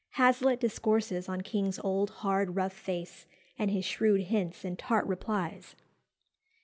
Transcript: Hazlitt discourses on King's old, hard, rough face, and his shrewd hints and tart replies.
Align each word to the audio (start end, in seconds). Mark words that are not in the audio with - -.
Hazlitt 0.13 0.59
discourses 0.59 1.29
on 1.29 1.41
King's 1.41 1.77
old, 1.77 2.09
hard, 2.25 2.55
rough 2.55 2.73
face, 2.73 3.27
and 3.59 3.69
his 3.69 3.85
shrewd 3.85 4.21
hints 4.21 4.65
and 4.65 4.79
tart 4.79 5.05
replies. 5.05 5.75